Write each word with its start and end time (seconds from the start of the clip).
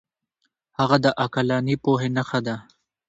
هغه 0.77 0.97
د 1.05 1.07
عقلاني 1.21 1.75
پوهې 1.83 2.09
نښه 2.15 2.39
ده. 2.45 2.55